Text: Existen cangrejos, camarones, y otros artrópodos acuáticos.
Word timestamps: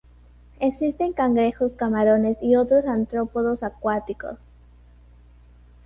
Existen 0.59 1.13
cangrejos, 1.13 1.73
camarones, 1.73 2.39
y 2.41 2.55
otros 2.55 2.87
artrópodos 2.87 3.61
acuáticos. 3.61 4.39